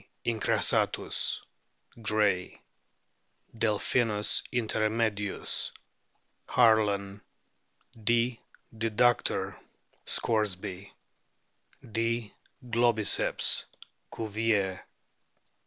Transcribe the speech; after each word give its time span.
incrassatus, 0.25 1.43
Gray; 2.01 2.59
Delphinus 3.55 4.41
inter 4.51 4.89
me 4.89 5.11
dius, 5.11 5.71
Harlan; 6.47 7.21
D. 8.03 8.39
deductor, 8.75 9.59
Scoresby; 10.07 10.91
D. 11.91 12.33
globiccps. 12.67 13.65
Cuvier. 14.11 14.79